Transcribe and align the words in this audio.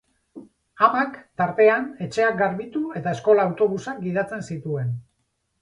Amak, 0.87 1.19
tartean, 1.41 1.85
etxeak 2.07 2.41
garbitu 2.41 2.83
eta 3.01 3.15
eskola-autobusak 3.19 4.03
gidatzen 4.07 4.47
zituen. 4.49 4.91